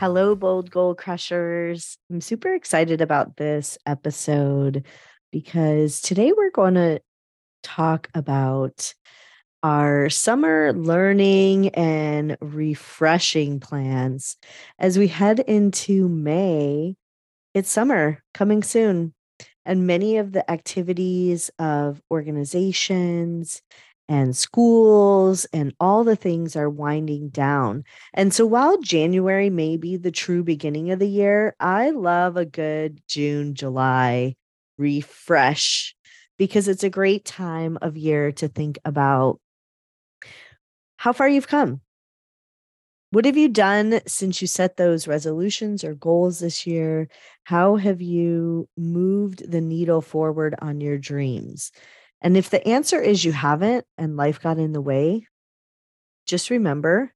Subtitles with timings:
[0.00, 1.98] Hello, Bold Goal Crushers.
[2.10, 4.86] I'm super excited about this episode
[5.30, 7.02] because today we're going to
[7.62, 8.94] talk about
[9.62, 14.38] our summer learning and refreshing plans
[14.78, 16.96] as we head into May.
[17.52, 19.12] It's summer coming soon,
[19.66, 23.60] and many of the activities of organizations
[24.10, 27.84] and schools and all the things are winding down.
[28.12, 32.44] And so while January may be the true beginning of the year, I love a
[32.44, 34.34] good June, July
[34.78, 35.94] refresh
[36.38, 39.40] because it's a great time of year to think about
[40.96, 41.80] how far you've come.
[43.12, 47.08] What have you done since you set those resolutions or goals this year?
[47.44, 51.72] How have you moved the needle forward on your dreams?
[52.22, 55.26] And if the answer is you haven't and life got in the way,
[56.26, 57.12] just remember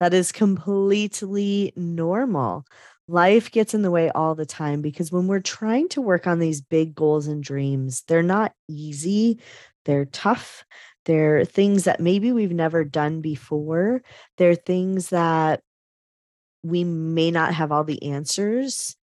[0.00, 2.64] that is completely normal.
[3.06, 6.38] Life gets in the way all the time because when we're trying to work on
[6.38, 9.40] these big goals and dreams, they're not easy,
[9.84, 10.64] they're tough.
[11.06, 14.02] They're things that maybe we've never done before.
[14.36, 15.60] They're things that
[16.62, 18.96] we may not have all the answers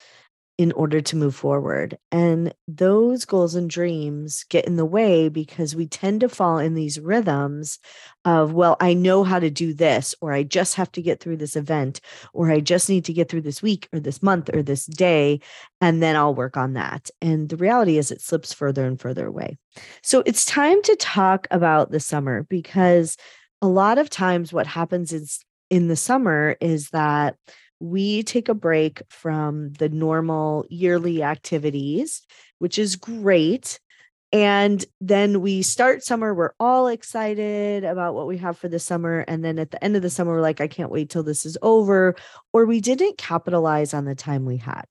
[0.58, 1.98] in order to move forward.
[2.12, 6.74] And those goals and dreams get in the way because we tend to fall in
[6.74, 7.78] these rhythms
[8.26, 11.38] of, well, I know how to do this, or I just have to get through
[11.38, 12.02] this event,
[12.34, 15.42] or I just need to get through this week or this month or this day,
[15.80, 17.12] and then I'll work on that.
[17.22, 19.60] And the reality is it slips further and further away.
[20.02, 23.16] So it's time to talk about the summer because
[23.62, 27.36] a lot of times what happens is in the summer is that
[27.80, 32.22] we take a break from the normal yearly activities,
[32.60, 33.80] which is great.
[34.34, 39.20] And then we start summer, we're all excited about what we have for the summer.
[39.20, 41.46] And then at the end of the summer, we're like, I can't wait till this
[41.46, 42.16] is over.
[42.52, 44.84] Or we didn't capitalize on the time we had.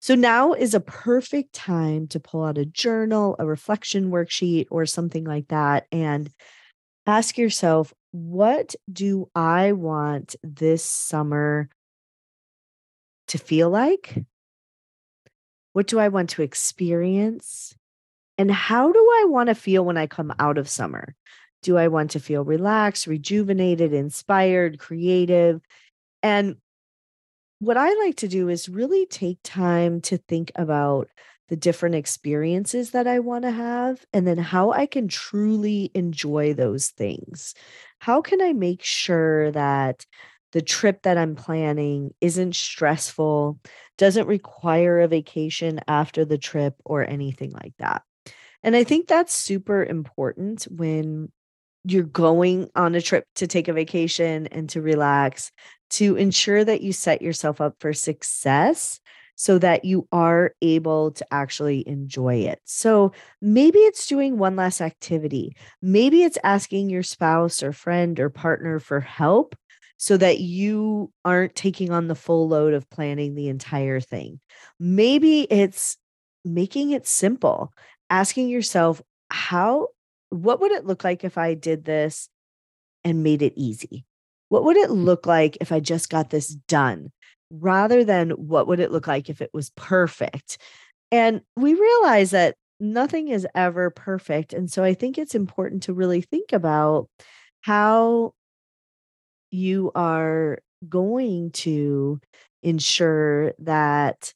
[0.00, 4.86] So now is a perfect time to pull out a journal, a reflection worksheet, or
[4.86, 6.30] something like that and
[7.06, 11.68] ask yourself, what do I want this summer
[13.26, 14.24] to feel like?
[15.72, 17.74] What do I want to experience?
[18.38, 21.16] And how do I want to feel when I come out of summer?
[21.62, 25.60] Do I want to feel relaxed, rejuvenated, inspired, creative?
[26.22, 26.58] And
[27.58, 31.08] what I like to do is really take time to think about
[31.48, 36.54] the different experiences that I want to have, and then how I can truly enjoy
[36.54, 37.54] those things.
[38.04, 40.04] How can I make sure that
[40.52, 43.58] the trip that I'm planning isn't stressful,
[43.96, 48.02] doesn't require a vacation after the trip, or anything like that?
[48.62, 51.32] And I think that's super important when
[51.84, 55.50] you're going on a trip to take a vacation and to relax
[55.92, 59.00] to ensure that you set yourself up for success
[59.34, 62.60] so that you are able to actually enjoy it.
[62.64, 65.56] So maybe it's doing one less activity.
[65.82, 69.56] Maybe it's asking your spouse or friend or partner for help
[69.96, 74.40] so that you aren't taking on the full load of planning the entire thing.
[74.78, 75.96] Maybe it's
[76.44, 77.72] making it simple,
[78.10, 79.88] asking yourself, how,
[80.30, 82.28] what would it look like if I did this
[83.02, 84.04] and made it easy?
[84.48, 85.04] What would it hmm.
[85.04, 87.10] look like if I just got this done?
[87.50, 90.58] Rather than what would it look like if it was perfect.
[91.10, 94.52] And we realize that nothing is ever perfect.
[94.52, 97.08] And so I think it's important to really think about
[97.62, 98.32] how
[99.50, 100.58] you are
[100.88, 102.20] going to
[102.62, 104.32] ensure that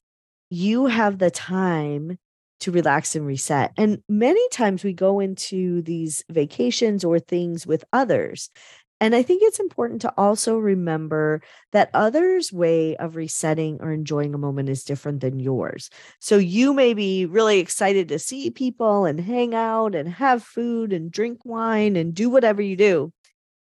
[0.50, 2.18] you have the time
[2.60, 3.72] to relax and reset.
[3.76, 8.50] And many times we go into these vacations or things with others
[9.00, 11.40] and I think it's important to also remember
[11.72, 15.88] that others' way of resetting or enjoying a moment is different than yours.
[16.18, 20.92] So you may be really excited to see people and hang out and have food
[20.92, 23.12] and drink wine and do whatever you do.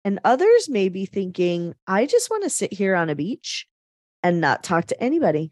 [0.04, 3.66] And others may be thinking, I just want to sit here on a beach
[4.21, 5.51] and not talk to anybody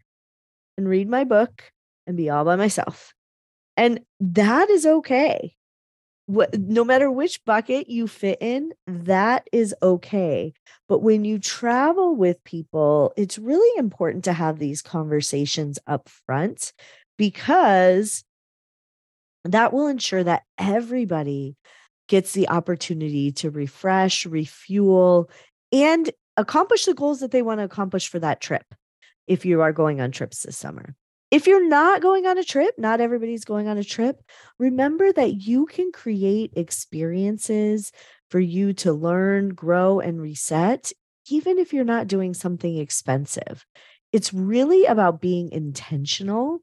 [0.77, 1.71] and read my book
[2.05, 3.13] and be all by myself.
[3.75, 5.55] And that is okay.
[6.25, 10.53] What, no matter which bucket you fit in, that is okay.
[10.87, 16.73] But when you travel with people, it's really important to have these conversations up front
[17.17, 18.23] because
[19.43, 21.57] that will ensure that everybody
[22.07, 25.29] gets the opportunity to refresh, refuel,
[25.71, 28.65] and accomplish the goals that they want to accomplish for that trip
[29.27, 30.95] if you are going on trips this summer.
[31.33, 34.21] If you're not going on a trip, not everybody's going on a trip,
[34.59, 37.91] remember that you can create experiences
[38.29, 40.91] for you to learn, grow, and reset,
[41.31, 43.65] even if you're not doing something expensive.
[44.11, 46.59] It's really about being intentional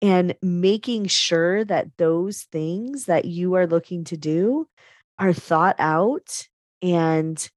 [0.00, 4.68] and making sure that those things that you are looking to do
[5.18, 6.46] are thought out
[6.80, 7.50] and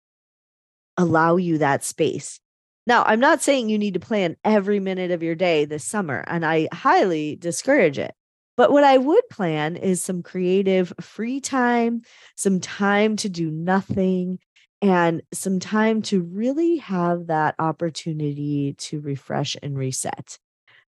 [0.98, 2.40] allow you that space.
[2.88, 6.24] Now, I'm not saying you need to plan every minute of your day this summer,
[6.26, 8.16] and I highly discourage it.
[8.56, 12.02] But what I would plan is some creative free time,
[12.38, 14.40] some time to do nothing,
[14.82, 20.40] and some time to really have that opportunity to refresh and reset.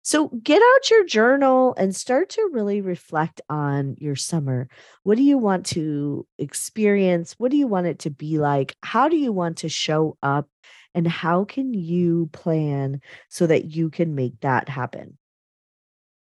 [0.01, 4.69] So get out your journal and start to really reflect on your summer.
[5.03, 7.35] What do you want to experience?
[7.37, 8.75] What do you want it to be like?
[8.81, 10.47] How do you want to show up?
[10.95, 15.17] And how can you plan so that you can make that happen?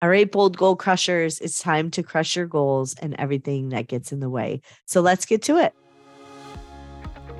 [0.00, 4.10] All right, bold goal crushers, it's time to crush your goals and everything that gets
[4.10, 4.60] in the way.
[4.84, 5.74] So let's get to it.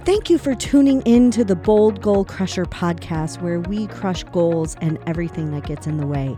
[0.05, 4.77] Thank you for tuning in to the Bold Goal Crusher podcast, where we crush goals
[4.81, 6.37] and everything that gets in the way.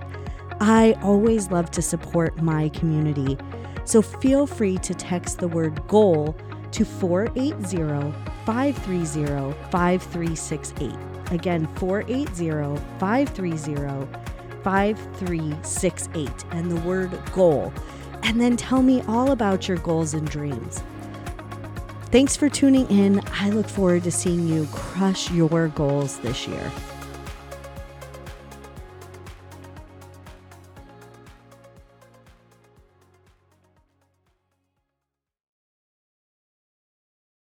[0.61, 3.39] I always love to support my community,
[3.85, 6.37] so feel free to text the word goal
[6.73, 10.95] to 480 530 5368.
[11.31, 14.07] Again, 480 530
[14.63, 17.73] 5368 and the word goal.
[18.23, 20.83] And then tell me all about your goals and dreams.
[22.11, 23.21] Thanks for tuning in.
[23.33, 26.71] I look forward to seeing you crush your goals this year.